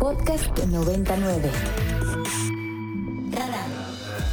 Podcast 0.00 0.58
99. 0.58 1.50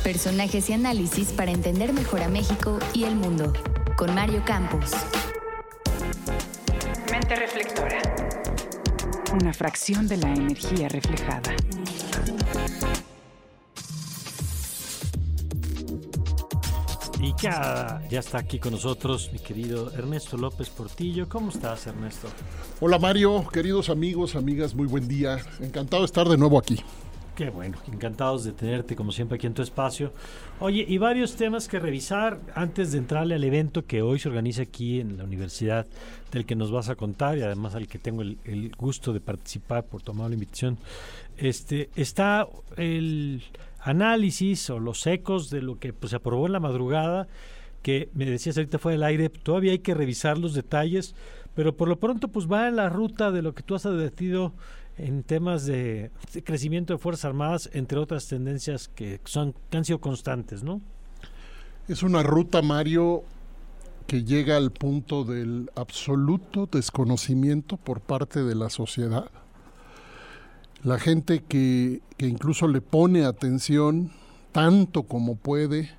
Personajes 0.01 0.69
y 0.69 0.73
análisis 0.73 1.33
para 1.33 1.51
entender 1.51 1.91
mejor 1.91 2.23
a 2.23 2.29
México 2.29 2.79
y 2.93 3.03
el 3.03 3.17
mundo. 3.17 3.51
Con 3.97 4.15
Mario 4.15 4.41
Campos. 4.45 4.91
Mente 7.11 7.35
reflectora. 7.35 7.99
Una 9.33 9.51
fracción 9.51 10.07
de 10.07 10.15
la 10.15 10.29
energía 10.29 10.87
reflejada. 10.87 11.53
Y 17.19 17.33
ya, 17.41 17.99
ya 18.09 18.19
está 18.19 18.37
aquí 18.37 18.59
con 18.59 18.73
nosotros 18.73 19.31
mi 19.33 19.39
querido 19.39 19.91
Ernesto 19.91 20.37
López 20.37 20.69
Portillo. 20.69 21.27
¿Cómo 21.27 21.49
estás, 21.49 21.87
Ernesto? 21.87 22.27
Hola 22.79 22.99
Mario, 22.99 23.47
queridos 23.51 23.89
amigos, 23.89 24.35
amigas, 24.35 24.75
muy 24.75 24.85
buen 24.85 25.07
día. 25.07 25.39
Encantado 25.59 26.03
de 26.03 26.05
estar 26.05 26.29
de 26.29 26.37
nuevo 26.37 26.59
aquí. 26.59 26.79
Qué 27.35 27.49
bueno, 27.49 27.77
encantados 27.91 28.43
de 28.43 28.51
tenerte 28.51 28.95
como 28.95 29.11
siempre 29.11 29.37
aquí 29.37 29.47
en 29.47 29.55
tu 29.55 29.63
espacio. 29.63 30.13
Oye, 30.59 30.85
y 30.87 30.99
varios 30.99 31.35
temas 31.35 31.67
que 31.67 31.79
revisar 31.79 32.39
antes 32.53 32.91
de 32.91 32.99
entrarle 32.99 33.33
al 33.33 33.43
evento 33.43 33.85
que 33.85 34.03
hoy 34.03 34.19
se 34.19 34.29
organiza 34.29 34.61
aquí 34.61 34.99
en 34.99 35.17
la 35.17 35.23
universidad, 35.23 35.87
del 36.31 36.45
que 36.45 36.55
nos 36.55 36.71
vas 36.71 36.89
a 36.89 36.95
contar 36.95 37.37
y 37.37 37.41
además 37.41 37.73
al 37.73 37.87
que 37.87 37.97
tengo 37.97 38.21
el, 38.21 38.37
el 38.43 38.71
gusto 38.75 39.11
de 39.11 39.21
participar 39.21 39.85
por 39.85 40.03
tomar 40.03 40.29
la 40.29 40.35
invitación. 40.35 40.77
Este, 41.35 41.89
está 41.95 42.47
el 42.75 43.43
análisis 43.89 44.69
o 44.69 44.79
los 44.79 45.07
ecos 45.07 45.49
de 45.49 45.61
lo 45.61 45.79
que 45.79 45.93
pues, 45.93 46.11
se 46.11 46.17
aprobó 46.17 46.45
en 46.45 46.53
la 46.53 46.59
madrugada, 46.59 47.27
que 47.81 48.09
me 48.13 48.25
decías 48.25 48.57
ahorita 48.57 48.79
fue 48.79 48.93
del 48.93 49.03
aire, 49.03 49.29
todavía 49.29 49.71
hay 49.71 49.79
que 49.79 49.93
revisar 49.93 50.37
los 50.37 50.53
detalles, 50.53 51.15
pero 51.55 51.75
por 51.75 51.87
lo 51.87 51.97
pronto 51.97 52.27
pues 52.27 52.51
va 52.51 52.67
en 52.67 52.75
la 52.75 52.89
ruta 52.89 53.31
de 53.31 53.41
lo 53.41 53.55
que 53.55 53.63
tú 53.63 53.75
has 53.75 53.85
advertido 53.85 54.53
en 54.97 55.23
temas 55.23 55.65
de, 55.65 56.11
de 56.33 56.43
crecimiento 56.43 56.93
de 56.93 56.99
Fuerzas 56.99 57.25
Armadas, 57.25 57.69
entre 57.73 57.97
otras 57.99 58.27
tendencias 58.27 58.89
que, 58.89 59.21
son, 59.23 59.53
que 59.69 59.77
han 59.77 59.85
sido 59.85 59.99
constantes, 59.99 60.63
¿no? 60.63 60.81
Es 61.87 62.03
una 62.03 62.23
ruta, 62.23 62.61
Mario, 62.61 63.23
que 64.07 64.23
llega 64.23 64.57
al 64.57 64.71
punto 64.71 65.23
del 65.23 65.69
absoluto 65.75 66.67
desconocimiento 66.69 67.77
por 67.77 68.01
parte 68.01 68.43
de 68.43 68.55
la 68.55 68.69
sociedad. 68.69 69.29
La 70.83 70.99
gente 70.99 71.43
que, 71.47 72.01
que 72.17 72.27
incluso 72.27 72.67
le 72.67 72.81
pone 72.81 73.25
atención 73.25 74.11
tanto 74.51 75.03
como 75.03 75.35
puede 75.35 75.91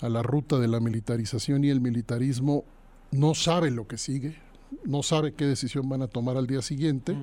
a 0.00 0.08
la 0.08 0.22
ruta 0.22 0.58
de 0.58 0.68
la 0.68 0.80
militarización 0.80 1.64
y 1.64 1.70
el 1.70 1.80
militarismo 1.80 2.64
no 3.10 3.34
sabe 3.34 3.70
lo 3.70 3.86
que 3.86 3.98
sigue, 3.98 4.36
no 4.84 5.02
sabe 5.02 5.32
qué 5.32 5.46
decisión 5.46 5.88
van 5.88 6.02
a 6.02 6.08
tomar 6.08 6.36
al 6.36 6.46
día 6.46 6.62
siguiente. 6.62 7.16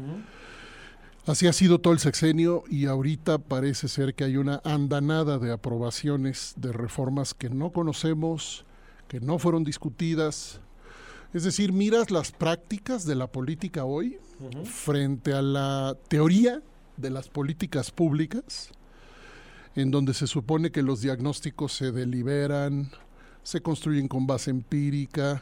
Así 1.25 1.47
ha 1.47 1.53
sido 1.53 1.79
todo 1.79 1.93
el 1.93 1.99
sexenio 1.99 2.63
y 2.69 2.85
ahorita 2.85 3.39
parece 3.39 3.87
ser 3.87 4.13
que 4.13 4.23
hay 4.23 4.37
una 4.37 4.61
andanada 4.63 5.39
de 5.39 5.51
aprobaciones 5.51 6.53
de 6.57 6.71
reformas 6.71 7.33
que 7.33 7.49
no 7.49 7.71
conocemos, 7.71 8.65
que 9.07 9.19
no 9.19 9.39
fueron 9.39 9.63
discutidas. 9.63 10.61
Es 11.33 11.43
decir, 11.43 11.73
miras 11.73 12.11
las 12.11 12.31
prácticas 12.31 13.05
de 13.05 13.15
la 13.15 13.27
política 13.27 13.85
hoy 13.85 14.19
frente 14.65 15.33
a 15.33 15.41
la 15.41 15.97
teoría 16.07 16.61
de 16.97 17.09
las 17.09 17.29
políticas 17.29 17.91
públicas, 17.91 18.69
en 19.75 19.91
donde 19.91 20.13
se 20.13 20.27
supone 20.27 20.71
que 20.71 20.81
los 20.83 21.01
diagnósticos 21.01 21.73
se 21.73 21.91
deliberan, 21.91 22.91
se 23.43 23.61
construyen 23.61 24.07
con 24.07 24.25
base 24.27 24.51
empírica, 24.51 25.41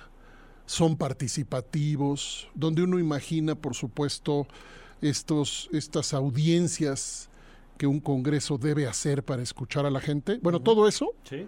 son 0.66 0.98
participativos, 0.98 2.48
donde 2.56 2.84
uno 2.84 3.00
imagina, 3.00 3.56
por 3.56 3.76
supuesto, 3.76 4.48
estos, 5.02 5.70
estas 5.72 6.14
audiencias 6.14 7.30
que 7.78 7.88
un 7.88 8.00
Congreso 8.00 8.58
debe 8.58 8.88
hacer 8.88 9.24
para 9.24 9.42
escuchar 9.42 9.86
a 9.86 9.90
la 9.92 10.00
gente. 10.00 10.40
Bueno, 10.42 10.62
todo 10.62 10.88
eso 10.88 11.14
Sí. 11.30 11.48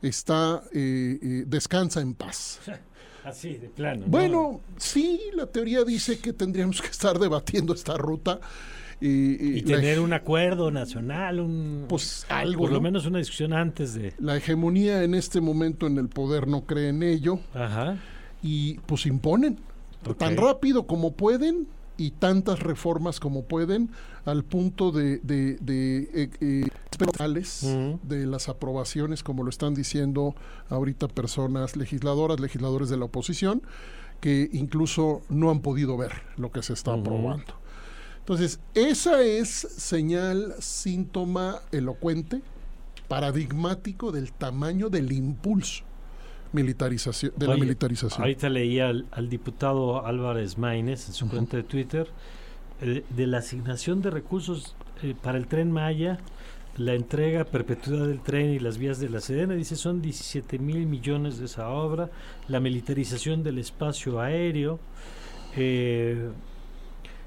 está, 0.00 0.62
eh, 0.72 1.18
eh, 1.20 1.44
descansa 1.46 2.00
en 2.00 2.14
paz. 2.14 2.60
Así, 3.24 3.54
de 3.54 3.68
plano. 3.68 4.02
¿no? 4.02 4.06
Bueno, 4.08 4.60
sí, 4.78 5.20
la 5.34 5.46
teoría 5.46 5.84
dice 5.84 6.18
que 6.18 6.32
tendríamos 6.32 6.80
que 6.82 6.88
estar 6.88 7.18
debatiendo 7.18 7.72
esta 7.72 7.96
ruta. 7.96 8.40
Y, 9.04 9.58
y 9.58 9.62
tener 9.62 9.98
un 9.98 10.12
acuerdo 10.12 10.70
nacional, 10.70 11.40
un, 11.40 11.86
Pues 11.88 12.24
algo, 12.28 12.60
por 12.62 12.70
lo 12.70 12.76
¿no? 12.76 12.82
menos 12.82 13.04
una 13.04 13.18
discusión 13.18 13.52
antes 13.52 13.94
de... 13.94 14.14
La 14.20 14.36
hegemonía 14.36 15.02
en 15.02 15.14
este 15.14 15.40
momento 15.40 15.88
en 15.88 15.98
el 15.98 16.08
poder 16.08 16.46
no 16.46 16.66
cree 16.66 16.90
en 16.90 17.02
ello 17.02 17.40
Ajá. 17.52 17.96
y 18.42 18.74
pues 18.86 19.06
imponen 19.06 19.58
tan 20.18 20.36
rápido 20.36 20.86
como 20.86 21.12
pueden 21.14 21.66
y 21.96 22.12
tantas 22.12 22.60
reformas 22.60 23.18
como 23.18 23.44
pueden 23.44 23.90
al 24.24 24.44
punto 24.44 24.92
de, 24.92 25.18
de, 25.18 25.56
de, 25.56 26.08
eh, 26.14 26.30
eh, 26.40 27.98
de 28.02 28.26
las 28.26 28.48
aprobaciones, 28.48 29.22
como 29.22 29.42
lo 29.42 29.50
están 29.50 29.74
diciendo 29.74 30.34
ahorita 30.68 31.08
personas 31.08 31.76
legisladoras, 31.76 32.40
legisladores 32.40 32.88
de 32.88 32.96
la 32.96 33.06
oposición, 33.06 33.62
que 34.20 34.48
incluso 34.52 35.22
no 35.28 35.50
han 35.50 35.60
podido 35.60 35.96
ver 35.96 36.12
lo 36.36 36.52
que 36.52 36.62
se 36.62 36.72
está 36.72 36.92
Ujú. 36.92 37.00
aprobando. 37.00 37.54
Entonces, 38.22 38.60
esa 38.74 39.20
es 39.22 39.48
señal, 39.50 40.54
síntoma 40.60 41.56
elocuente, 41.72 42.40
paradigmático 43.08 44.12
del 44.12 44.32
tamaño 44.32 44.88
del 44.88 45.10
impulso 45.10 45.82
militarización, 46.52 47.32
de 47.36 47.48
la 47.48 47.56
militarización. 47.56 48.22
Ahorita 48.22 48.48
leía 48.48 48.90
al, 48.90 49.06
al 49.10 49.28
diputado 49.28 50.06
Álvarez 50.06 50.56
Maínez 50.56 51.08
en 51.08 51.14
su 51.14 51.28
cuenta 51.28 51.56
de 51.56 51.64
Twitter 51.64 52.06
eh, 52.80 53.04
de 53.10 53.26
la 53.26 53.38
asignación 53.38 54.02
de 54.02 54.10
recursos 54.10 54.76
eh, 55.02 55.14
para 55.20 55.36
el 55.38 55.48
tren 55.48 55.72
Maya, 55.72 56.18
la 56.76 56.94
entrega, 56.94 57.44
perpetuidad 57.44 58.06
del 58.06 58.20
tren 58.20 58.50
y 58.50 58.60
las 58.60 58.78
vías 58.78 59.00
de 59.00 59.08
la 59.08 59.20
Sedena. 59.20 59.54
Dice 59.54 59.74
son 59.76 60.00
17 60.00 60.58
mil 60.60 60.86
millones 60.86 61.38
de 61.38 61.46
esa 61.46 61.68
obra, 61.70 62.08
la 62.46 62.60
militarización 62.60 63.42
del 63.42 63.58
espacio 63.58 64.20
aéreo. 64.20 64.78
eh, 65.56 66.30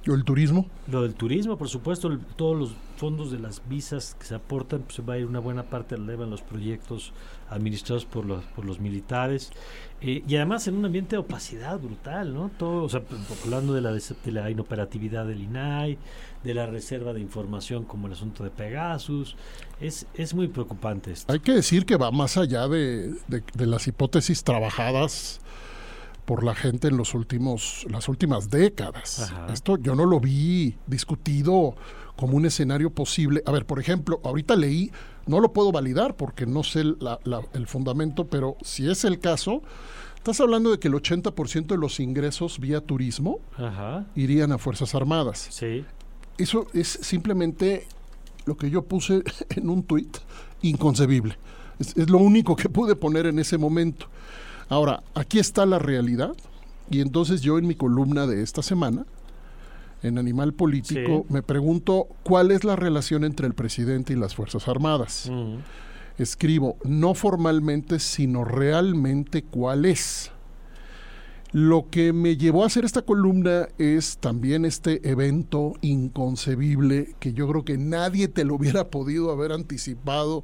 ¿O 0.07 0.13
el 0.13 0.23
turismo? 0.23 0.67
lo 0.87 1.01
del 1.01 1.15
turismo, 1.15 1.57
por 1.57 1.67
supuesto, 1.67 2.07
el- 2.09 2.19
todos 2.19 2.55
los 2.57 2.75
fondos 2.97 3.31
de 3.31 3.39
las 3.39 3.61
visas 3.67 4.15
que 4.19 4.25
se 4.25 4.35
aportan, 4.35 4.81
pues 4.83 4.95
se 4.95 5.01
va 5.01 5.15
a 5.15 5.17
ir 5.17 5.25
una 5.25 5.39
buena 5.39 5.63
parte, 5.63 5.97
llevan 5.97 6.29
los 6.29 6.41
proyectos 6.43 7.11
administrados 7.49 8.05
por 8.05 8.23
los, 8.25 8.43
por 8.55 8.65
los 8.65 8.79
militares. 8.79 9.51
Eh, 10.01 10.23
y 10.27 10.35
además 10.35 10.67
en 10.67 10.75
un 10.75 10.85
ambiente 10.85 11.15
de 11.15 11.19
opacidad 11.19 11.79
brutal, 11.79 12.33
¿no? 12.33 12.51
Todo, 12.57 12.83
o 12.83 12.89
sea, 12.89 13.01
hablando 13.43 13.73
de 13.73 13.81
la, 13.81 13.91
de 13.93 14.31
la 14.31 14.49
inoperatividad 14.51 15.25
del 15.25 15.41
INAI, 15.41 15.97
de 16.43 16.53
la 16.53 16.67
reserva 16.67 17.11
de 17.13 17.21
información 17.21 17.83
como 17.85 18.05
el 18.07 18.13
asunto 18.13 18.43
de 18.43 18.51
Pegasus. 18.51 19.35
Es, 19.81 20.05
es 20.13 20.35
muy 20.35 20.47
preocupante 20.47 21.11
esto. 21.13 21.33
Hay 21.33 21.39
que 21.39 21.53
decir 21.53 21.85
que 21.85 21.97
va 21.97 22.11
más 22.11 22.37
allá 22.37 22.67
de, 22.67 23.15
de- 23.27 23.43
de 23.55 23.65
las 23.65 23.87
hipótesis 23.87 24.43
trabajadas 24.43 25.39
por 26.25 26.43
la 26.43 26.55
gente 26.55 26.87
en 26.87 26.97
los 26.97 27.13
últimos, 27.13 27.85
las 27.89 28.09
últimas 28.09 28.49
décadas. 28.49 29.19
Ajá. 29.31 29.53
Esto 29.53 29.77
yo 29.77 29.95
no 29.95 30.05
lo 30.05 30.19
vi 30.19 30.75
discutido 30.87 31.75
como 32.15 32.35
un 32.37 32.45
escenario 32.45 32.89
posible. 32.89 33.43
A 33.45 33.51
ver, 33.51 33.65
por 33.65 33.79
ejemplo, 33.79 34.19
ahorita 34.23 34.55
leí, 34.55 34.91
no 35.27 35.39
lo 35.39 35.53
puedo 35.53 35.71
validar 35.71 36.15
porque 36.15 36.45
no 36.45 36.63
sé 36.63 36.83
la- 36.83 37.19
la- 37.23 37.41
el 37.53 37.67
fundamento, 37.67 38.25
pero 38.27 38.57
si 38.63 38.89
es 38.89 39.03
el 39.05 39.19
caso, 39.19 39.61
estás 40.15 40.39
hablando 40.39 40.71
de 40.71 40.79
que 40.79 40.87
el 40.87 40.95
80% 40.95 41.73
de 41.75 41.79
los 41.79 41.99
ingresos 41.99 42.59
vía 42.59 42.81
turismo 42.81 43.39
Ajá, 43.57 44.05
irían 44.15 44.51
a 44.51 44.57
Fuerzas 44.57 44.95
Armadas. 44.95 45.47
sí. 45.51 45.85
Eso 46.37 46.67
es 46.73 46.99
simplemente 47.01 47.87
lo 48.45 48.57
que 48.57 48.69
yo 48.69 48.81
puse 48.83 49.23
en 49.55 49.69
un 49.69 49.83
tuit, 49.83 50.17
inconcebible. 50.63 51.37
Es, 51.79 51.95
es 51.95 52.09
lo 52.09 52.17
único 52.17 52.55
que 52.55 52.67
pude 52.69 52.95
poner 52.95 53.25
en 53.25 53.39
ese 53.39 53.57
momento. 53.57 54.07
Ahora, 54.69 55.03
aquí 55.13 55.39
está 55.39 55.65
la 55.65 55.79
realidad, 55.79 56.35
y 56.89 57.01
entonces 57.01 57.41
yo 57.41 57.57
en 57.57 57.67
mi 57.67 57.75
columna 57.75 58.25
de 58.27 58.41
esta 58.41 58.61
semana, 58.61 59.05
en 60.03 60.17
Animal 60.17 60.53
Político, 60.53 61.25
Sí. 61.27 61.33
me 61.33 61.41
pregunto 61.43 62.07
cuál 62.23 62.51
es 62.51 62.63
la 62.63 62.75
relación 62.75 63.23
entre 63.23 63.47
el 63.47 63.53
presidente 63.53 64.13
y 64.13 64.15
las 64.15 64.35
Fuerzas 64.35 64.67
Armadas. 64.67 65.31
Escribo, 66.17 66.77
no 66.83 67.13
formalmente, 67.13 67.99
sino 67.99 68.43
realmente 68.45 69.43
cuál 69.43 69.85
es. 69.85 70.31
Lo 71.51 71.89
que 71.89 72.11
me 72.13 72.35
llevó 72.37 72.63
a 72.63 72.67
hacer 72.67 72.85
esta 72.85 73.01
columna 73.01 73.67
es 73.77 74.17
también 74.17 74.65
este 74.65 75.09
evento 75.09 75.73
inconcebible 75.81 77.15
que 77.19 77.33
yo 77.33 77.47
creo 77.47 77.63
que 77.63 77.77
nadie 77.77 78.27
te 78.27 78.43
lo 78.43 78.55
hubiera 78.55 78.89
podido 78.89 79.31
haber 79.31 79.51
anticipado 79.53 80.43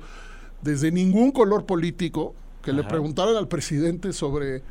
desde 0.61 0.91
ningún 0.91 1.31
color 1.31 1.65
político, 1.65 2.33
que 2.61 2.73
le 2.73 2.83
preguntaran 2.83 3.35
al 3.35 3.47
presidente 3.47 4.13
sobre 4.13 4.61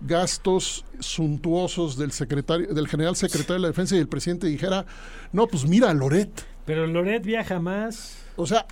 gastos 0.00 0.84
suntuosos 1.00 1.96
del 1.96 2.12
secretario, 2.12 2.72
del 2.74 2.88
general 2.88 3.16
secretario 3.16 3.54
de 3.54 3.60
la 3.60 3.68
defensa 3.68 3.96
y 3.96 3.98
el 3.98 4.08
presidente 4.08 4.46
dijera, 4.46 4.84
no, 5.32 5.46
pues 5.46 5.66
mira, 5.66 5.92
Loret. 5.94 6.30
Pero 6.64 6.86
Loret 6.86 7.22
viaja 7.24 7.60
más. 7.60 8.16
O 8.36 8.46
sea, 8.46 8.66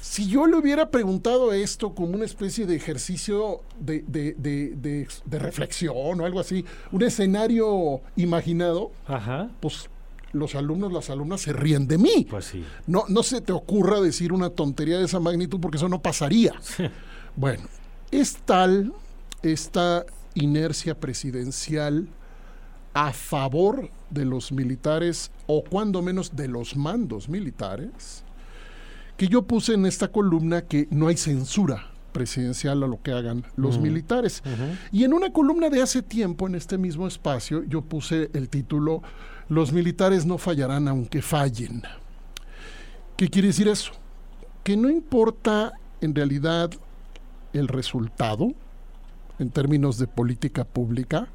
si 0.00 0.28
yo 0.28 0.46
le 0.46 0.56
hubiera 0.56 0.90
preguntado 0.90 1.52
esto 1.52 1.94
como 1.94 2.14
una 2.14 2.24
especie 2.24 2.66
de 2.66 2.74
ejercicio 2.76 3.60
de, 3.78 4.04
de- 4.06 4.34
de- 4.38 4.74
de- 4.76 5.08
de 5.24 5.38
reflexión 5.38 6.20
o 6.20 6.24
algo 6.24 6.40
así, 6.40 6.64
un 6.92 7.02
escenario 7.02 8.00
imaginado, 8.16 8.90
Ajá. 9.06 9.50
pues 9.60 9.88
los 10.32 10.54
alumnos, 10.54 10.92
las 10.92 11.08
alumnas 11.10 11.40
se 11.42 11.52
ríen 11.52 11.86
de 11.86 11.98
mí. 11.98 12.26
Pues 12.28 12.46
sí. 12.46 12.64
No, 12.86 13.04
no 13.08 13.22
se 13.22 13.40
te 13.40 13.52
ocurra 13.52 14.00
decir 14.00 14.32
una 14.32 14.50
tontería 14.50 14.98
de 14.98 15.04
esa 15.04 15.20
magnitud 15.20 15.60
porque 15.60 15.76
eso 15.76 15.88
no 15.88 16.02
pasaría. 16.02 16.52
bueno, 17.36 17.62
es 18.10 18.36
tal 18.44 18.92
esta 19.42 20.04
inercia 20.34 20.98
presidencial 20.98 22.08
a 22.94 23.12
favor 23.12 23.90
de 24.10 24.24
los 24.24 24.50
militares 24.52 25.30
o 25.46 25.62
cuando 25.62 26.02
menos 26.02 26.34
de 26.34 26.48
los 26.48 26.76
mandos 26.76 27.28
militares, 27.28 28.24
que 29.16 29.28
yo 29.28 29.42
puse 29.42 29.74
en 29.74 29.86
esta 29.86 30.08
columna 30.08 30.62
que 30.62 30.88
no 30.90 31.08
hay 31.08 31.16
censura 31.16 31.90
presidencial 32.12 32.82
a 32.82 32.86
lo 32.86 33.00
que 33.02 33.12
hagan 33.12 33.44
los 33.56 33.78
militares. 33.78 34.42
Y 34.90 35.04
en 35.04 35.12
una 35.12 35.32
columna 35.32 35.68
de 35.68 35.82
hace 35.82 36.02
tiempo, 36.02 36.46
en 36.46 36.54
este 36.54 36.78
mismo 36.78 37.06
espacio, 37.06 37.62
yo 37.64 37.82
puse 37.82 38.30
el 38.32 38.48
título 38.48 39.02
Los 39.48 39.72
militares 39.72 40.24
no 40.26 40.38
fallarán 40.38 40.88
aunque 40.88 41.22
fallen. 41.22 41.82
¿Qué 43.16 43.28
quiere 43.28 43.48
decir 43.48 43.68
eso? 43.68 43.92
Que 44.64 44.76
no 44.76 44.88
importa 44.88 45.72
en 46.00 46.14
realidad 46.14 46.70
el 47.58 47.68
resultado 47.68 48.52
en 49.38 49.50
términos 49.50 49.98
de 49.98 50.06
política 50.06 50.64
pública, 50.64 51.28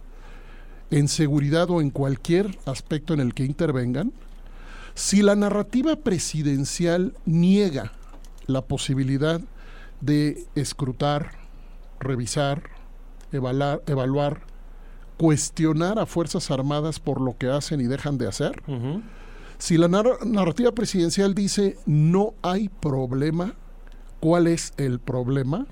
en 0.91 1.07
seguridad 1.07 1.69
o 1.69 1.81
en 1.81 1.89
cualquier 1.89 2.57
aspecto 2.65 3.13
en 3.13 3.19
el 3.19 3.33
que 3.33 3.45
intervengan, 3.45 4.11
si 4.95 5.21
la 5.21 5.35
narrativa 5.35 5.95
presidencial 5.95 7.13
niega 7.25 7.93
la 8.45 8.61
posibilidad 8.61 9.41
de 10.01 10.45
escrutar, 10.55 11.31
revisar, 11.99 12.63
evaluar, 13.31 13.81
evaluar 13.87 14.41
cuestionar 15.17 15.99
a 15.99 16.05
Fuerzas 16.05 16.51
Armadas 16.51 16.99
por 16.99 17.21
lo 17.21 17.37
que 17.37 17.47
hacen 17.49 17.81
y 17.81 17.85
dejan 17.85 18.17
de 18.17 18.27
hacer, 18.27 18.61
si 19.57 19.77
la 19.77 19.87
narrativa 19.87 20.73
presidencial 20.73 21.33
dice 21.33 21.77
no 21.85 22.33
hay 22.41 22.69
problema, 22.69 23.53
¿cuál 24.19 24.47
es 24.47 24.73
el 24.77 24.99
problema? 24.99 25.65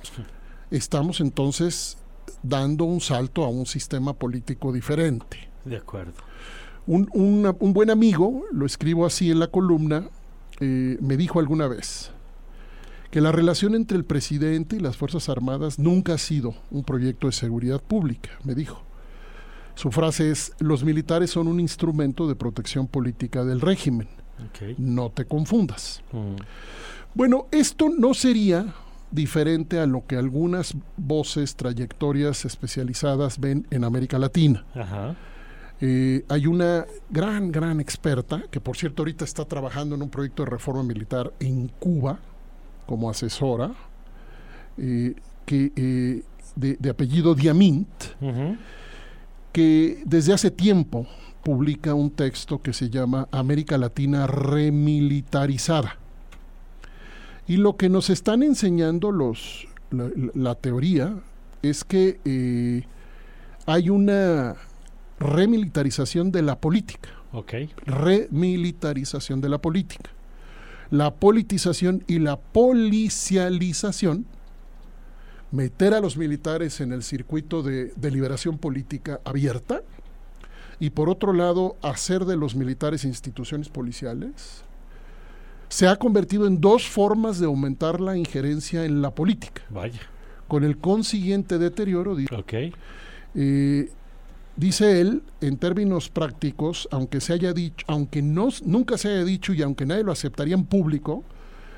Estamos 0.72 1.22
entonces 1.22 1.98
dando 2.42 2.86
un 2.86 3.02
salto 3.02 3.44
a 3.44 3.50
un 3.50 3.66
sistema 3.66 4.14
político 4.14 4.72
diferente. 4.72 5.50
De 5.66 5.78
acuerdo. 5.78 6.14
Un, 6.88 7.08
un 7.14 7.74
buen 7.74 7.92
amigo, 7.92 8.44
lo 8.52 8.66
escribo 8.66 9.06
así 9.06 9.30
en 9.30 9.40
la 9.40 9.48
columna, 9.48 10.10
eh, 10.60 10.98
me 11.02 11.18
dijo 11.18 11.40
alguna 11.40 11.68
vez 11.68 12.12
que 13.10 13.20
la 13.20 13.32
relación 13.32 13.76
entre 13.76 13.98
el 13.98 14.06
presidente 14.06 14.78
y 14.78 14.80
las 14.80 14.96
Fuerzas 14.96 15.28
Armadas 15.28 15.80
nunca 15.80 16.14
ha 16.14 16.18
sido 16.18 16.56
un 16.72 16.84
proyecto 16.84 17.28
de 17.28 17.34
seguridad 17.34 17.82
pública, 17.82 18.30
me 18.44 18.56
dijo. 18.56 18.84
Su 19.76 19.92
frase 19.92 20.32
es, 20.32 20.54
los 20.60 20.84
militares 20.84 21.32
son 21.32 21.48
un 21.48 21.60
instrumento 21.60 22.28
de 22.28 22.36
protección 22.36 22.88
política 22.88 23.44
del 23.44 23.60
régimen. 23.60 24.08
No 24.78 25.10
te 25.10 25.26
confundas. 25.26 26.02
Mm. 26.12 26.36
Bueno, 27.14 27.48
esto 27.52 27.90
no 27.90 28.14
sería 28.14 28.74
diferente 29.12 29.80
a 29.80 29.86
lo 29.86 30.06
que 30.06 30.16
algunas 30.16 30.76
voces, 30.98 31.56
trayectorias 31.56 32.46
especializadas 32.46 33.40
ven 33.40 33.68
en 33.70 33.84
América 33.84 34.18
Latina. 34.18 34.66
Eh, 35.82 36.24
hay 36.30 36.46
una 36.46 36.86
gran, 37.10 37.52
gran 37.52 37.80
experta, 37.80 38.44
que 38.52 38.62
por 38.62 38.78
cierto 38.78 39.02
ahorita 39.02 39.26
está 39.26 39.46
trabajando 39.46 39.96
en 39.96 40.04
un 40.04 40.10
proyecto 40.10 40.44
de 40.44 40.52
reforma 40.52 40.84
militar 40.84 41.34
en 41.40 41.68
Cuba 41.68 42.20
como 42.86 43.10
asesora, 43.10 43.72
eh, 44.78 45.16
que, 45.46 45.72
eh, 45.76 46.24
de, 46.56 46.90
apellido 46.90 47.34
Diamint, 47.34 47.88
que 49.52 50.04
desde 50.06 50.34
hace 50.34 50.52
tiempo 50.52 51.08
publica 51.44 51.94
un 51.96 52.12
texto 52.12 52.62
que 52.62 52.74
se 52.74 52.90
llama 52.90 53.28
América 53.32 53.78
Latina 53.78 54.28
remilitarizada. 54.28 56.01
Y 57.52 57.58
lo 57.58 57.76
que 57.76 57.90
nos 57.90 58.10
están 58.10 58.44
enseñando 58.44 59.12
los, 59.12 59.68
la, 59.90 60.56
teoría 60.56 61.20
es 61.62 61.84
que 61.84 62.18
eh, 62.24 62.84
hay 63.66 63.90
una 63.90 64.56
remilitarización 65.20 66.32
de 66.32 66.44
la 66.44 66.62
política. 66.62 67.10
Remilitarización 67.86 69.42
de 69.42 69.50
la 69.50 69.58
política. 69.58 70.12
La 70.92 71.14
politización 71.14 72.06
y 72.08 72.20
la 72.20 72.40
policialización, 72.40 74.26
meter 75.52 75.94
a 75.94 76.00
los 76.00 76.16
militares 76.16 76.80
en 76.80 76.94
el 76.94 77.04
circuito 77.04 77.64
de 77.64 77.92
deliberación 77.98 78.60
política 78.60 79.20
abierta 79.26 79.82
y 80.80 80.92
por 80.92 81.10
otro 81.10 81.34
lado 81.34 81.76
hacer 81.82 82.24
de 82.24 82.38
los 82.38 82.56
militares 82.56 83.04
instituciones 83.04 83.68
policiales, 83.68 84.64
se 85.72 85.88
ha 85.88 85.96
convertido 85.96 86.48
en 86.48 86.60
dos 86.60 86.86
formas 86.90 87.40
de 87.40 87.46
aumentar 87.46 88.02
la 88.02 88.18
injerencia 88.18 88.84
en 88.84 89.02
la 89.02 89.16
política. 89.16 89.62
Vaya. 89.70 90.02
Con 90.50 90.66
el 90.66 90.78
consiguiente 90.78 91.58
deterioro. 91.58 92.18
Okay. 92.40 92.74
Eh, 93.36 93.90
dice 94.58 95.00
él, 95.00 95.24
en 95.40 95.56
términos 95.56 96.10
prácticos, 96.10 96.90
aunque 96.92 97.22
se 97.22 97.32
haya 97.32 97.54
dicho, 97.54 97.86
aunque 97.88 98.22
no, 98.22 98.50
nunca 98.66 98.98
se 98.98 99.08
haya 99.08 99.24
dicho 99.24 99.54
y 99.54 99.62
aunque 99.62 99.86
nadie 99.86 100.04
lo 100.04 100.12
aceptaría 100.12 100.56
en 100.56 100.66
público, 100.66 101.24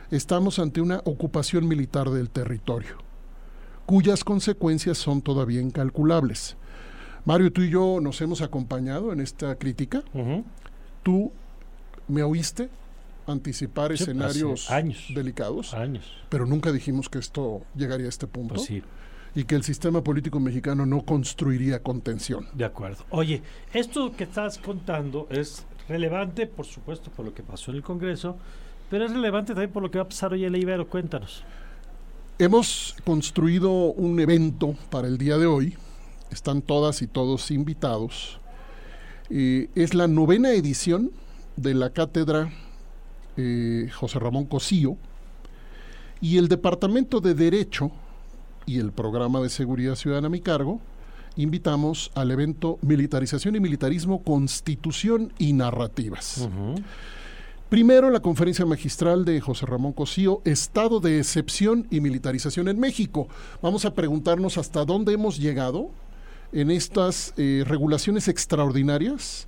estamos 0.09 0.57
ante 0.57 0.81
una 0.81 1.01
ocupación 1.05 1.67
militar 1.67 2.09
del 2.09 2.31
territorio, 2.31 2.97
cuyas 3.85 4.23
consecuencias 4.23 4.97
son 4.97 5.21
todavía 5.21 5.61
incalculables. 5.61 6.57
Mario, 7.25 7.53
tú 7.53 7.61
y 7.61 7.69
yo 7.69 7.99
nos 8.01 8.19
hemos 8.21 8.41
acompañado 8.41 9.13
en 9.13 9.19
esta 9.19 9.53
crítica. 9.55 10.01
Tú 11.03 11.31
me 12.07 12.23
oíste 12.23 12.69
anticipar 13.27 13.91
escenarios 13.91 14.67
delicados. 15.13 15.73
Años. 15.73 16.05
Pero 16.29 16.45
nunca 16.45 16.71
dijimos 16.71 17.09
que 17.09 17.19
esto 17.19 17.63
llegaría 17.75 18.07
a 18.07 18.09
este 18.09 18.27
punto. 18.27 18.55
Pues 18.55 18.69
y 19.35 19.45
que 19.45 19.55
el 19.55 19.63
sistema 19.63 20.03
político 20.03 20.39
mexicano 20.39 20.85
no 20.85 21.03
construiría 21.03 21.81
contención. 21.81 22.47
De 22.53 22.65
acuerdo. 22.65 23.03
Oye, 23.09 23.41
esto 23.73 24.11
que 24.15 24.25
estás 24.25 24.57
contando 24.59 25.27
es 25.29 25.65
relevante, 25.89 26.47
por 26.47 26.65
supuesto, 26.65 27.11
por 27.11 27.25
lo 27.25 27.33
que 27.33 27.43
pasó 27.43 27.71
en 27.71 27.77
el 27.77 27.83
Congreso, 27.83 28.37
pero 28.89 29.05
es 29.05 29.11
relevante 29.11 29.53
también 29.53 29.71
por 29.71 29.81
lo 29.81 29.89
que 29.89 29.97
va 29.97 30.03
a 30.03 30.07
pasar 30.07 30.33
hoy 30.33 30.45
en 30.45 30.51
la 30.51 30.59
Ibero. 30.59 30.87
Cuéntanos. 30.87 31.43
Hemos 32.37 32.95
construido 33.05 33.71
un 33.71 34.19
evento 34.19 34.75
para 34.89 35.07
el 35.07 35.17
día 35.17 35.37
de 35.37 35.45
hoy. 35.45 35.77
Están 36.31 36.61
todas 36.61 37.01
y 37.01 37.07
todos 37.07 37.51
invitados. 37.51 38.39
Eh, 39.29 39.69
es 39.75 39.93
la 39.93 40.07
novena 40.07 40.51
edición 40.51 41.11
de 41.55 41.73
la 41.73 41.91
cátedra 41.91 42.51
eh, 43.37 43.89
José 43.93 44.19
Ramón 44.19 44.45
Cosío, 44.45 44.97
y 46.21 46.37
el 46.37 46.47
Departamento 46.47 47.19
de 47.19 47.33
Derecho 47.33 47.91
y 48.65 48.79
el 48.79 48.91
Programa 48.91 49.41
de 49.41 49.49
Seguridad 49.49 49.95
Ciudadana 49.95 50.27
a 50.27 50.29
mi 50.29 50.39
cargo, 50.39 50.79
invitamos 51.35 52.11
al 52.15 52.31
evento 52.31 52.79
Militarización 52.81 53.55
y 53.55 53.59
Militarismo, 53.59 54.23
Constitución 54.23 55.33
y 55.37 55.53
Narrativas. 55.53 56.47
Primero, 57.69 58.09
la 58.11 58.19
conferencia 58.19 58.65
magistral 58.65 59.25
de 59.25 59.41
José 59.41 59.65
Ramón 59.65 59.93
Cosío, 59.93 60.41
Estado 60.45 60.99
de 60.99 61.17
Excepción 61.17 61.87
y 61.89 62.01
Militarización 62.01 62.67
en 62.67 62.79
México. 62.79 63.27
Vamos 63.61 63.83
a 63.85 63.93
preguntarnos 63.93 64.57
hasta 64.57 64.85
dónde 64.85 65.13
hemos 65.13 65.39
llegado 65.39 65.89
en 66.51 66.69
estas 66.69 67.33
eh, 67.35 67.63
regulaciones 67.67 68.27
extraordinarias 68.27 69.47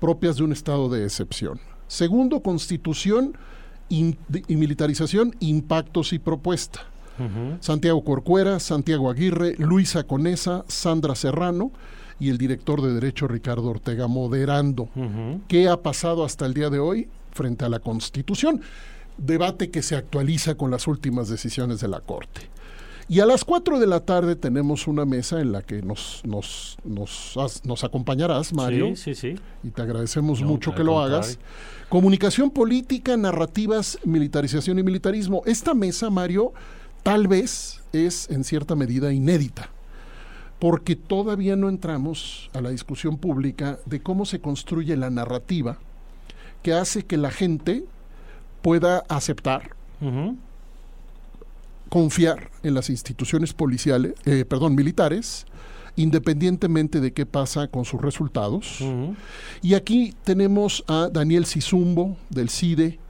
propias 0.00 0.36
de 0.36 0.44
un 0.44 0.52
estado 0.52 0.88
de 0.88 1.04
excepción. 1.04 1.60
Segundo, 1.88 2.40
constitución 2.40 3.36
y 3.88 4.14
militarización, 4.48 5.34
impactos 5.40 6.12
y 6.12 6.18
propuesta. 6.18 6.82
Santiago 7.60 8.04
Corcuera, 8.04 8.60
Santiago 8.60 9.10
Aguirre, 9.10 9.56
Luisa 9.58 10.04
Conesa, 10.04 10.64
Sandra 10.68 11.16
Serrano 11.16 11.72
y 12.20 12.28
el 12.28 12.38
director 12.38 12.80
de 12.80 12.94
Derecho 12.94 13.26
Ricardo 13.26 13.70
Ortega 13.70 14.06
moderando. 14.06 14.88
¿Qué 15.48 15.68
ha 15.68 15.82
pasado 15.82 16.24
hasta 16.24 16.46
el 16.46 16.54
día 16.54 16.70
de 16.70 16.78
hoy 16.78 17.08
frente 17.32 17.64
a 17.64 17.68
la 17.68 17.80
Constitución? 17.80 18.60
Debate 19.16 19.70
que 19.70 19.82
se 19.82 19.96
actualiza 19.96 20.54
con 20.54 20.70
las 20.70 20.86
últimas 20.86 21.28
decisiones 21.28 21.80
de 21.80 21.88
la 21.88 22.00
Corte. 22.00 22.42
Y 23.10 23.20
a 23.20 23.26
las 23.26 23.42
4 23.42 23.80
de 23.80 23.86
la 23.86 24.00
tarde 24.00 24.36
tenemos 24.36 24.86
una 24.86 25.06
mesa 25.06 25.40
en 25.40 25.50
la 25.50 25.62
que 25.62 25.80
nos, 25.80 26.20
nos, 26.24 26.76
nos, 26.84 27.84
acompañarás, 27.84 28.52
Mario. 28.52 28.94
Sí, 28.96 29.14
sí, 29.14 29.34
sí. 29.34 29.40
Y 29.62 29.70
te 29.70 29.80
agradecemos 29.80 30.42
mucho 30.42 30.74
que 30.74 30.84
lo 30.84 31.00
hagas. 31.00 31.38
Comunicación 31.88 32.50
política, 32.50 33.16
narrativas, 33.16 33.98
militarización 34.04 34.78
y 34.78 34.82
militarismo. 34.82 35.42
Esta 35.46 35.72
mesa, 35.72 36.10
Mario, 36.10 36.52
tal 37.02 37.28
vez 37.28 37.80
es 37.94 38.28
en 38.30 38.44
cierta 38.44 38.74
medida 38.76 39.10
inédita, 39.10 39.70
porque 40.58 40.94
todavía 40.94 41.56
no 41.56 41.70
entramos 41.70 42.50
a 42.52 42.60
la 42.60 42.68
discusión 42.68 43.16
pública 43.16 43.78
de 43.86 44.02
cómo 44.02 44.26
se 44.26 44.40
construye 44.40 44.94
la 44.98 45.08
narrativa 45.08 45.78
que 46.62 46.74
hace 46.74 47.06
que 47.06 47.16
la 47.16 47.30
gente 47.30 47.84
pueda 48.60 49.04
aceptar, 49.08 49.70
confiar 51.88 52.50
en 52.62 52.74
las 52.74 52.90
instituciones 52.90 53.52
policiales, 53.52 54.14
eh, 54.24 54.44
perdón, 54.44 54.74
militares 54.74 55.46
independientemente 55.96 57.00
de 57.00 57.12
qué 57.12 57.26
pasa 57.26 57.66
con 57.68 57.84
sus 57.84 58.00
resultados. 58.00 58.78
Y 59.62 59.74
aquí 59.74 60.14
tenemos 60.24 60.84
a 60.86 61.08
Daniel 61.12 61.44
Sizumbo 61.44 62.16
del 62.30 62.50
CIDE, 62.50 63.00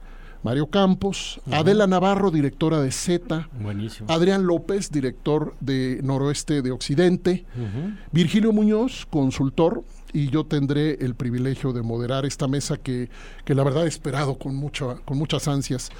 Mario 0.41 0.67
Campos, 0.67 1.39
Adela 1.51 1.85
Navarro, 1.85 2.31
directora 2.31 2.81
de 2.81 2.91
Z, 2.91 3.47
Buenísimo. 3.61 4.11
Adrián 4.11 4.45
López, 4.45 4.89
director 4.89 5.53
de 5.59 5.99
Noroeste 6.01 6.61
de 6.61 6.71
Occidente. 6.71 7.45
Virgilio 8.11 8.51
Muñoz, 8.51 9.05
consultor, 9.09 9.83
y 10.11 10.29
yo 10.29 10.45
tendré 10.45 10.93
el 11.01 11.13
privilegio 11.13 11.73
de 11.73 11.83
moderar 11.83 12.25
esta 12.25 12.47
mesa 12.47 12.77
que, 12.77 13.09
que 13.45 13.53
la 13.53 13.63
verdad 13.63 13.85
he 13.85 13.89
esperado 13.89 14.39
con, 14.39 14.55
mucho, 14.55 14.99
con 15.05 15.17
muchas 15.17 15.47
ansias. 15.47 15.91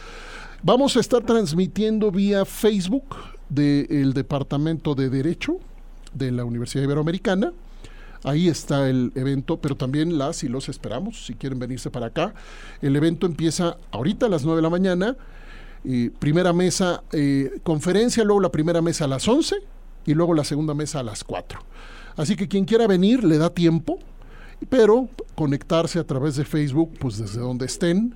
Vamos 0.61 0.97
a 0.97 0.99
estar 0.99 1.23
transmitiendo 1.23 2.11
vía 2.11 2.43
Facebook 2.43 3.15
del 3.47 4.11
Departamento 4.11 4.93
de 4.93 5.09
Derecho 5.09 5.57
de 6.13 6.33
la 6.33 6.43
Universidad 6.43 6.83
Iberoamericana. 6.83 7.53
Ahí 8.25 8.49
está 8.49 8.89
el 8.89 9.13
evento, 9.15 9.55
pero 9.61 9.77
también 9.77 10.17
las 10.17 10.43
y 10.43 10.49
los 10.49 10.67
esperamos 10.67 11.25
si 11.25 11.35
quieren 11.35 11.59
venirse 11.59 11.89
para 11.89 12.07
acá. 12.07 12.33
El 12.81 12.93
evento 12.97 13.25
empieza 13.25 13.77
ahorita 13.91 14.25
a 14.25 14.29
las 14.29 14.43
9 14.43 14.57
de 14.57 14.61
la 14.61 14.69
mañana. 14.69 15.15
eh, 15.85 16.11
primera 16.19 16.51
mesa, 16.51 17.03
eh, 17.13 17.61
conferencia, 17.63 18.25
luego 18.25 18.41
la 18.41 18.51
primera 18.51 18.81
mesa 18.81 19.05
a 19.05 19.07
las 19.07 19.25
11 19.29 19.55
y 20.05 20.13
luego 20.13 20.33
la 20.33 20.43
segunda 20.43 20.73
mesa 20.73 20.99
a 20.99 21.03
las 21.03 21.23
4. 21.23 21.57
Así 22.17 22.35
que 22.35 22.49
quien 22.49 22.65
quiera 22.65 22.85
venir 22.85 23.23
le 23.23 23.37
da 23.37 23.49
tiempo, 23.49 23.97
pero 24.67 25.07
conectarse 25.35 25.99
a 25.99 26.03
través 26.03 26.35
de 26.35 26.43
Facebook, 26.43 26.91
pues 26.99 27.17
desde 27.17 27.39
donde 27.39 27.65
estén, 27.65 28.13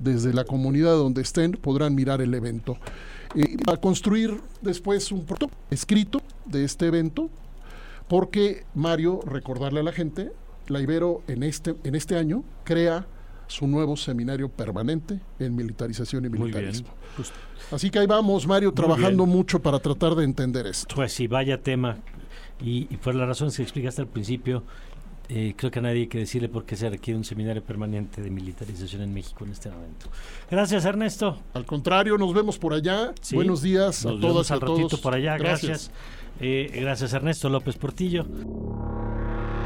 desde 0.00 0.32
la 0.32 0.44
comunidad 0.44 0.94
donde 0.94 1.22
estén, 1.22 1.52
podrán 1.52 1.94
mirar 1.94 2.20
el 2.20 2.34
evento. 2.34 2.78
Eh, 3.34 3.56
a 3.68 3.76
construir 3.76 4.40
después 4.60 5.12
un 5.12 5.24
protocolo 5.24 5.56
escrito 5.70 6.20
de 6.46 6.64
este 6.64 6.86
evento, 6.86 7.30
porque 8.08 8.64
Mario, 8.74 9.20
recordarle 9.24 9.80
a 9.80 9.82
la 9.84 9.92
gente, 9.92 10.32
la 10.66 10.80
Ibero 10.80 11.22
en 11.28 11.42
este, 11.42 11.76
en 11.84 11.94
este 11.94 12.16
año 12.16 12.42
crea 12.64 13.06
su 13.46 13.66
nuevo 13.66 13.96
seminario 13.96 14.48
permanente 14.48 15.20
en 15.38 15.54
militarización 15.54 16.24
y 16.24 16.28
bien. 16.28 16.42
militarismo. 16.42 16.88
Pues, 17.16 17.32
Así 17.70 17.90
que 17.90 17.98
ahí 17.98 18.06
vamos, 18.06 18.46
Mario, 18.46 18.72
trabajando 18.72 19.26
mucho 19.26 19.60
para 19.60 19.78
tratar 19.78 20.14
de 20.14 20.24
entender 20.24 20.66
esto. 20.66 20.94
pues 20.94 21.12
sí, 21.12 21.26
vaya 21.26 21.60
tema. 21.60 21.98
Y, 22.60 22.86
y 22.90 22.96
por 22.96 23.14
las 23.14 23.26
razones 23.26 23.56
que 23.56 23.62
explicaste 23.62 24.02
al 24.02 24.08
principio, 24.08 24.62
eh, 25.32 25.54
creo 25.56 25.70
que 25.70 25.78
a 25.78 25.82
nadie 25.82 26.00
hay 26.00 26.06
que 26.08 26.18
decirle 26.18 26.48
por 26.48 26.64
qué 26.64 26.74
se 26.76 26.90
requiere 26.90 27.16
un 27.16 27.22
seminario 27.24 27.62
permanente 27.62 28.20
de 28.20 28.30
militarización 28.30 29.02
en 29.02 29.14
México 29.14 29.44
en 29.44 29.52
este 29.52 29.70
momento. 29.70 30.06
Gracias, 30.50 30.84
Ernesto. 30.84 31.38
Al 31.54 31.64
contrario, 31.64 32.18
nos 32.18 32.34
vemos 32.34 32.58
por 32.58 32.74
allá. 32.74 33.12
Sí. 33.20 33.36
Buenos 33.36 33.62
días 33.62 34.04
Nos 34.04 34.14
a 34.14 34.16
vemos 34.16 34.32
todas 34.32 34.50
y 34.50 34.52
a 34.52 34.54
al 34.54 34.60
ratito 34.60 34.88
todos. 34.88 35.00
por 35.00 35.14
allá. 35.14 35.38
Gracias. 35.38 35.92
Eh, 36.40 36.68
gracias, 36.74 37.12
Ernesto 37.12 37.48
López 37.48 37.76
Portillo. 37.76 38.26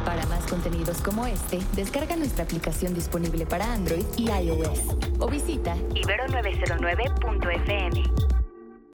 Para 0.04 0.26
más 0.26 0.44
contenidos 0.46 1.00
como 1.00 1.26
este, 1.26 1.58
descarga 1.74 2.14
nuestra 2.16 2.44
aplicación 2.44 2.92
disponible 2.94 3.46
para 3.46 3.72
Android 3.72 4.04
y 4.18 4.28
iOS 4.30 4.80
o 5.18 5.26
visita 5.28 5.74
ibero909.fm. 5.94 8.33